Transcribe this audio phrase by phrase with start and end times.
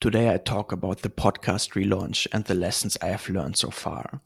[0.00, 4.20] Today, I talk about the podcast relaunch and the lessons I have learned so far.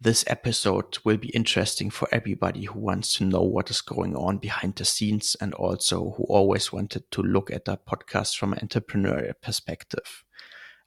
[0.00, 4.38] This episode will be interesting for everybody who wants to know what is going on
[4.38, 8.66] behind the scenes and also who always wanted to look at a podcast from an
[8.66, 10.24] entrepreneurial perspective.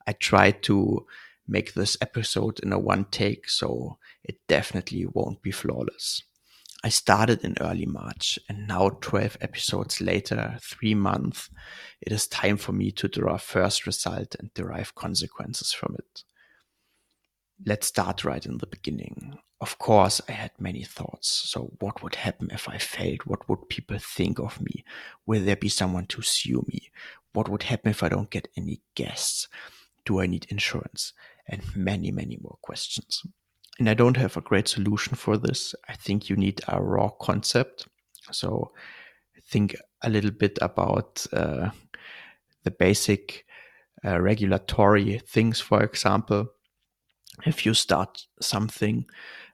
[0.05, 1.05] I tried to
[1.47, 6.23] make this episode in a one take, so it definitely won't be flawless.
[6.81, 11.49] I started in early March and now 12 episodes later, three months,
[11.99, 16.23] it is time for me to draw first result and derive consequences from it.
[17.65, 19.37] Let's start right in the beginning.
[19.59, 21.27] Of course, I had many thoughts.
[21.49, 23.25] So what would happen if I failed?
[23.25, 24.85] What would people think of me?
[25.25, 26.91] Will there be someone to sue me?
[27.33, 29.49] What would happen if I don't get any guests?
[30.05, 31.11] Do I need insurance?
[31.45, 33.21] And many, many more questions
[33.79, 35.73] and I don't have a great solution for this.
[35.87, 37.87] I think you need a raw concept.
[38.31, 38.71] So
[39.41, 41.69] think a little bit about uh,
[42.63, 43.45] the basic
[44.05, 46.47] uh, regulatory things, for example.
[47.45, 49.05] If you start something,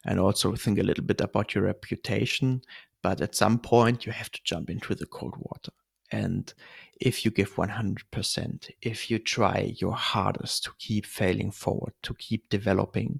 [0.05, 2.61] and also think a little bit about your reputation,
[3.01, 5.71] but at some point you have to jump into the cold water.
[6.11, 6.53] And
[7.01, 12.47] if you give 100%, if you try your hardest to keep failing forward, to keep
[12.49, 13.19] developing,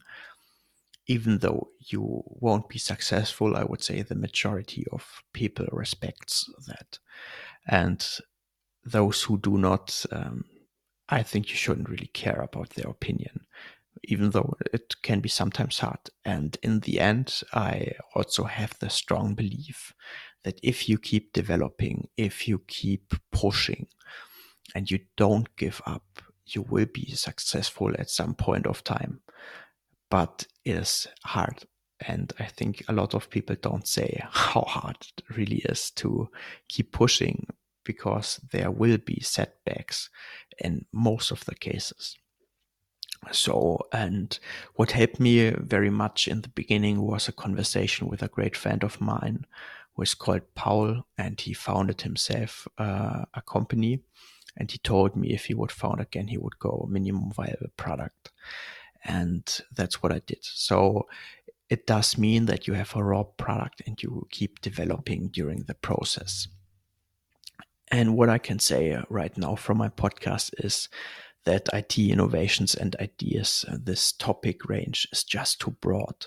[1.08, 7.00] even though you won't be successful, I would say the majority of people respects that.
[7.68, 8.06] And
[8.84, 10.46] those who do not, um,
[11.10, 13.46] I think you shouldn't really care about their opinion,
[14.04, 16.00] even though it can be sometimes hard.
[16.24, 19.94] And in the end, I also have the strong belief
[20.44, 23.88] that if you keep developing, if you keep pushing,
[24.74, 26.04] and you don't give up,
[26.48, 29.22] you will be successful at some point of time
[30.10, 31.66] but it is hard.
[32.06, 36.30] And I think a lot of people don't say how hard it really is to
[36.68, 37.48] keep pushing
[37.84, 40.10] because there will be setbacks
[40.58, 42.18] in most of the cases.
[43.32, 44.38] So, and
[44.76, 48.84] what helped me very much in the beginning was a conversation with a great friend
[48.84, 49.46] of mine
[49.96, 54.02] who is called Paul, and he founded himself uh, a company.
[54.58, 58.32] And he told me if he would found again, he would go minimum viable product.
[59.06, 59.44] And
[59.74, 60.40] that's what I did.
[60.42, 61.08] So
[61.70, 65.76] it does mean that you have a raw product and you keep developing during the
[65.76, 66.48] process.
[67.90, 70.90] And what I can say right now from my podcast is
[71.46, 76.26] that IT innovations and ideas, uh, this topic range is just too broad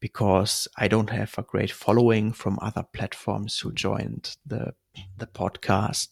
[0.00, 4.74] because I don't have a great following from other platforms who joined the,
[5.16, 6.08] the podcast.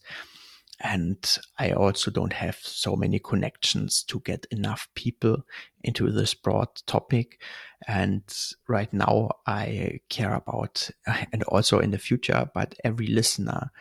[0.81, 1.17] And
[1.57, 5.43] I also don't have so many connections to get enough people
[5.83, 7.41] into this broad topic.
[7.87, 8.23] And
[8.67, 10.89] right now I care about,
[11.33, 13.71] and also in the future, but every listener,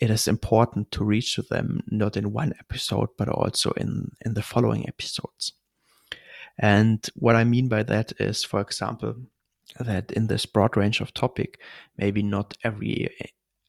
[0.00, 4.34] it is important to reach to them, not in one episode, but also in, in
[4.34, 5.52] the following episodes.
[6.58, 9.16] And what I mean by that is, for example,
[9.78, 11.60] that in this broad range of topic,
[11.96, 13.10] maybe not every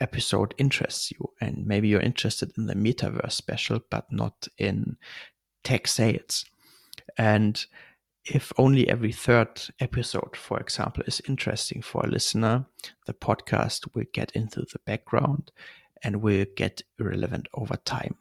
[0.02, 4.98] episode interests you and maybe you're interested in the metaverse special but not in
[5.64, 6.46] tech sales.
[7.18, 7.66] And
[8.26, 12.66] if only every third episode for example is interesting for a listener
[13.06, 15.52] the podcast will get into the background
[16.04, 18.16] and will get irrelevant over time.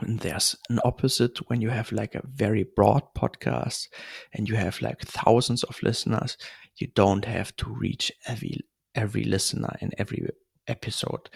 [0.00, 1.38] And there's an opposite.
[1.50, 3.88] When you have like a very broad podcast
[4.32, 6.38] and you have like thousands of listeners
[6.80, 8.60] you don't have to reach every
[8.94, 10.26] every listener in every
[10.70, 11.28] episode.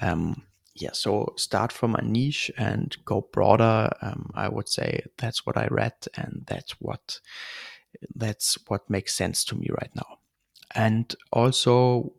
[0.00, 0.44] Um,
[0.74, 3.90] yeah, so start from a niche and go broader.
[4.00, 7.20] Um, I would say that's what I read, and that's what
[8.14, 10.18] that's what makes sense to me right now.
[10.74, 12.12] And also,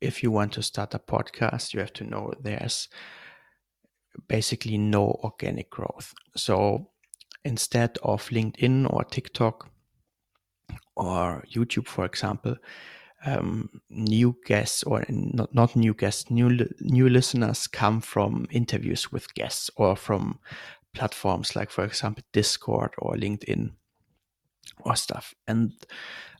[0.00, 2.88] if you want to start a podcast, you have to know there's
[4.28, 6.14] basically no organic growth.
[6.36, 6.90] So
[7.44, 9.70] instead of LinkedIn or TikTok
[10.96, 12.56] or YouTube, for example,
[13.26, 19.34] um, new guests or not not new guests, new new listeners come from interviews with
[19.34, 20.38] guests or from
[20.94, 23.72] platforms like, for example, Discord or LinkedIn
[24.84, 25.34] or stuff.
[25.46, 25.72] And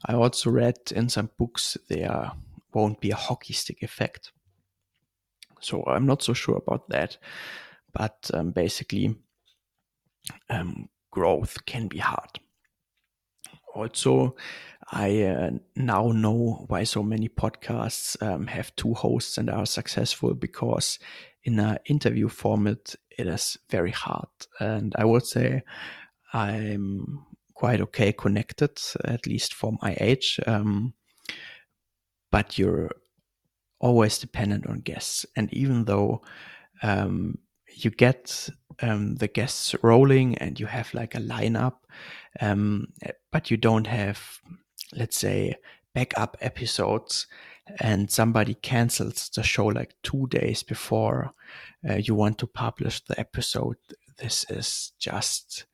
[0.07, 2.33] I also read in some books there
[2.73, 4.33] won't be a hockey stick effect.
[5.61, 7.19] So I'm not so sure about that,
[7.93, 9.17] but um, basically,
[10.49, 12.41] um, growth can be hard.
[13.75, 14.37] Also,
[14.93, 20.35] I uh, now know why so many podcasts um, have two hosts and are successful
[20.35, 20.99] because
[21.45, 24.29] in an interview format, it is very hard.
[24.59, 25.63] And I would say
[26.33, 27.25] I'm
[27.55, 30.41] quite okay connected, at least for my age.
[30.47, 30.95] Um,
[32.31, 32.91] but you're
[33.81, 35.27] always dependent on guests.
[35.37, 36.23] And even though
[36.83, 37.39] um,
[37.75, 38.49] you get
[38.83, 41.77] um, the guests rolling and you have like a lineup,
[42.41, 42.89] um,
[43.33, 44.41] but you don't have,
[44.95, 45.57] let's say,
[45.95, 47.27] backup episodes
[47.79, 51.33] and somebody cancels the show like two days before
[51.89, 53.77] uh, you want to publish the episode,
[54.19, 55.67] this is just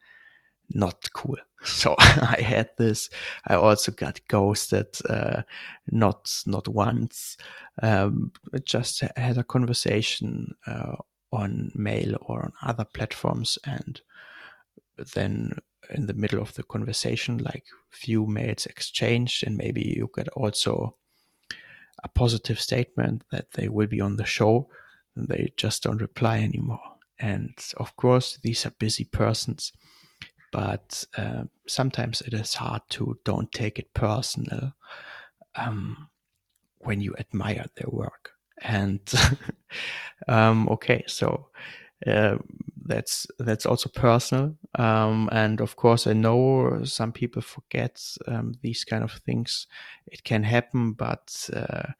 [0.70, 1.36] not cool.
[1.64, 3.10] So I had this.
[3.44, 5.42] I also got ghosted, uh,
[5.90, 7.36] not not once.
[7.82, 8.30] Um,
[8.62, 10.96] just had a conversation uh,
[11.32, 14.00] on mail or on other platforms, and
[15.14, 15.58] then
[15.90, 20.96] in the middle of the conversation, like few mails exchanged, and maybe you get also
[22.02, 24.68] a positive statement that they will be on the show.
[25.14, 26.98] And they just don't reply anymore.
[27.18, 29.72] And of course, these are busy persons
[30.56, 34.72] but uh, sometimes it is hard to don't take it personal
[35.54, 36.08] um,
[36.78, 38.30] when you admire their work.
[38.62, 39.00] And
[40.28, 41.48] um, okay, so
[42.06, 42.36] uh,
[42.84, 44.56] that's that's also personal.
[44.76, 49.66] Um, and of course, I know some people forget um, these kind of things.
[50.06, 51.92] It can happen, but uh,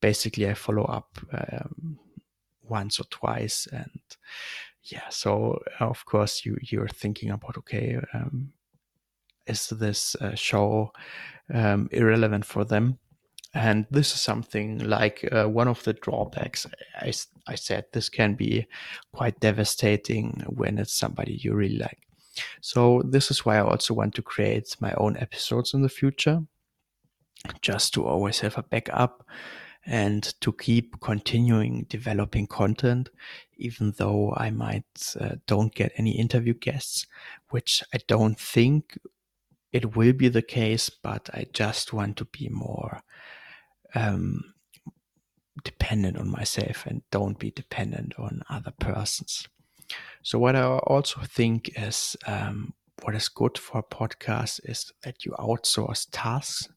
[0.00, 1.98] basically, I follow up um,
[2.62, 4.00] once or twice, and
[4.84, 8.52] yeah so of course you you're thinking about okay um,
[9.46, 10.92] is this uh, show
[11.52, 12.98] um, irrelevant for them
[13.54, 16.66] and this is something like uh, one of the drawbacks
[16.96, 17.12] I,
[17.46, 18.66] I said this can be
[19.12, 21.98] quite devastating when it's somebody you really like.
[22.62, 26.42] So this is why i also want to create my own episodes in the future
[27.60, 29.26] just to always have a backup
[29.84, 33.08] and to keep continuing developing content,
[33.56, 37.06] even though I might uh, don't get any interview guests,
[37.50, 38.96] which I don't think
[39.72, 43.02] it will be the case, but I just want to be more
[43.94, 44.54] um,
[45.64, 49.46] dependent on myself and don't be dependent on other persons.
[50.22, 55.24] So what I also think is um, what is good for a podcast is that
[55.24, 56.68] you outsource tasks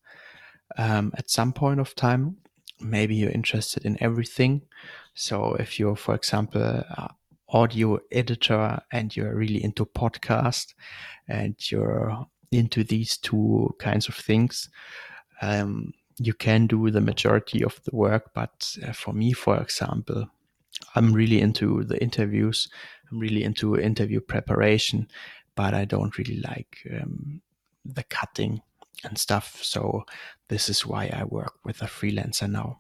[0.78, 2.38] um, at some point of time
[2.80, 4.62] maybe you're interested in everything.
[5.14, 6.84] So if you're, for example,
[7.50, 10.74] audio editor and you're really into podcast
[11.28, 14.70] and you're into these two kinds of things,
[15.42, 18.32] um, you can do the majority of the work.
[18.34, 20.28] But uh, for me, for example,
[20.96, 22.70] I'm really into the interviews.
[23.12, 25.08] I'm really into interview preparation,
[25.56, 27.42] but I don't really like um,
[27.84, 28.62] the cutting
[29.04, 29.60] and stuff.
[29.64, 30.06] So
[30.48, 32.80] this is why I work with a freelancer now.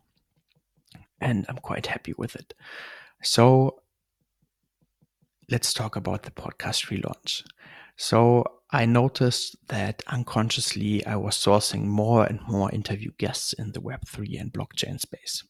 [1.22, 2.54] And I'm quite happy with it.
[3.24, 3.82] So
[5.50, 7.44] let's talk about the podcast relaunch.
[7.98, 13.82] So I noticed that unconsciously I was sourcing more and more interview guests in the
[13.82, 15.44] Web3 and blockchain space.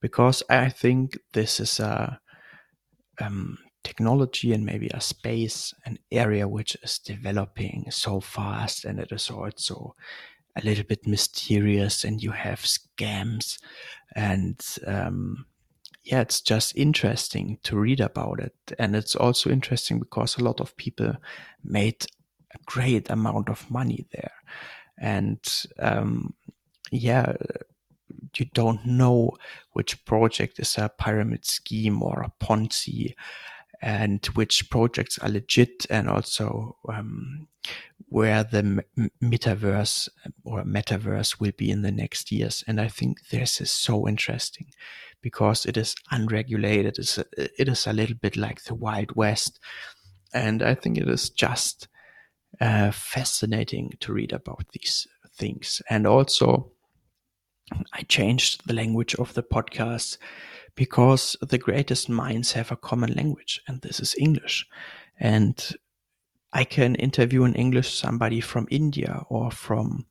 [0.00, 2.20] Because I think this is a
[3.20, 9.10] um, technology and maybe a space, an area which is developing so fast and it
[9.10, 9.94] is also
[10.56, 13.58] a little bit mysterious and you have scams
[14.14, 15.46] and um,
[16.08, 18.54] yeah it's just interesting to read about it.
[18.78, 21.12] And it's also interesting because a lot of people
[21.62, 22.06] made
[22.54, 24.32] a great amount of money there.
[24.98, 25.40] And
[25.78, 26.34] um,
[26.90, 27.34] yeah
[28.36, 29.32] you don't know
[29.72, 33.14] which project is a pyramid scheme or a ponzi
[33.80, 37.46] and which projects are legit and also um,
[38.08, 38.82] where the
[39.22, 40.08] metaverse
[40.44, 42.64] or metaverse will be in the next years.
[42.66, 44.70] And I think this is so interesting
[45.20, 46.98] because it is unregulated.
[46.98, 49.60] It's a, it is a little bit like the Wild West.
[50.32, 51.88] And I think it is just
[52.60, 55.06] uh, fascinating to read about these
[55.36, 55.82] things.
[55.88, 56.72] And also,
[57.92, 60.18] I changed the language of the podcast
[60.74, 64.66] because the greatest minds have a common language, and this is English.
[65.18, 65.60] And
[66.52, 70.06] I can interview in English somebody from India or from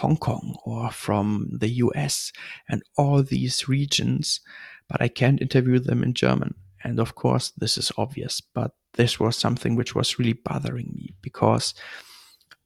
[0.00, 2.32] Hong Kong or from the US
[2.68, 4.40] and all these regions,
[4.88, 6.54] but I can't interview them in German.
[6.82, 11.14] And of course, this is obvious, but this was something which was really bothering me
[11.20, 11.74] because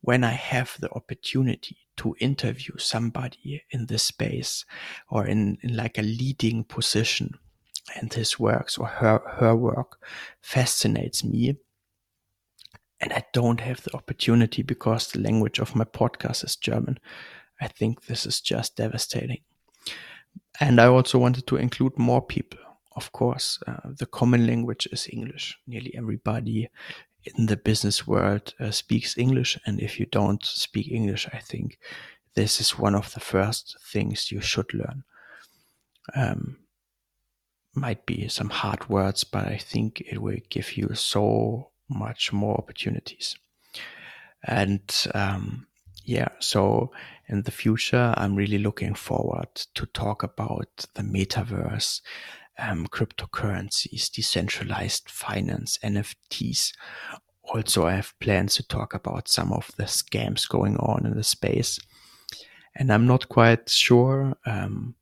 [0.00, 4.64] when I have the opportunity to interview somebody in this space
[5.08, 7.38] or in, in like a leading position
[7.96, 9.98] and his works or her, her work
[10.40, 11.56] fascinates me.
[13.04, 16.98] And I don't have the opportunity because the language of my podcast is German.
[17.60, 19.42] I think this is just devastating.
[20.58, 22.60] And I also wanted to include more people.
[22.96, 25.58] Of course, uh, the common language is English.
[25.66, 26.70] Nearly everybody
[27.24, 29.58] in the business world uh, speaks English.
[29.66, 31.78] And if you don't speak English, I think
[32.34, 35.04] this is one of the first things you should learn.
[36.14, 36.56] Um,
[37.74, 42.56] might be some hard words, but I think it will give you so much more
[42.56, 43.36] opportunities.
[44.46, 45.66] And um,
[46.04, 46.92] yeah, so
[47.28, 52.02] in the future, I'm really looking forward to talk about the metaverse,
[52.58, 56.72] um, cryptocurrencies, decentralized finance, NFTs.
[57.42, 61.24] Also, I have plans to talk about some of the scams going on in the
[61.24, 61.78] space.
[62.76, 64.94] And I'm not quite sure um,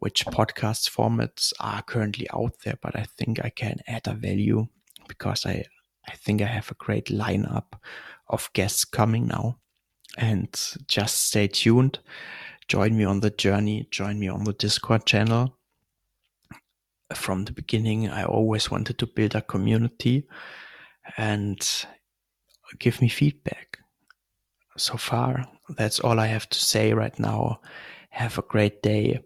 [0.00, 4.66] which podcast formats are currently out there, but I think I can add a value
[5.06, 5.64] because I,
[6.08, 7.74] I think I have a great lineup
[8.28, 9.58] of guests coming now.
[10.18, 10.48] And
[10.88, 11.98] just stay tuned.
[12.68, 13.88] Join me on the journey.
[13.90, 15.56] Join me on the Discord channel.
[17.14, 20.26] From the beginning, I always wanted to build a community
[21.16, 21.58] and
[22.78, 23.78] give me feedback.
[24.76, 27.60] So far, that's all I have to say right now.
[28.10, 29.20] Have a great day.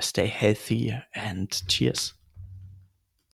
[0.00, 2.14] Stay healthy and cheers.